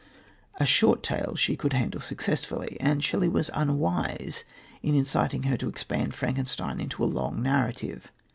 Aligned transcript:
A 0.59 0.65
short 0.65 1.03
tale 1.03 1.35
she 1.35 1.55
could 1.55 1.73
handle 1.73 2.01
successfully, 2.01 2.75
and 2.79 3.03
Shelley 3.03 3.27
was 3.29 3.51
unwise 3.53 4.45
in 4.81 4.95
inciting 4.95 5.43
her 5.43 5.57
to 5.57 5.69
expand 5.69 6.15
Frankenstein 6.15 6.79
into 6.79 7.03
a 7.03 7.05
long 7.05 7.43
narrative. 7.43 8.11